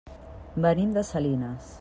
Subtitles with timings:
[0.65, 1.73] Venim de Salinas.